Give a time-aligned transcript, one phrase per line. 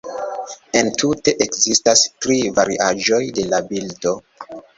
[0.79, 4.17] Entute ekzistas tri variaĵoj de la bildo.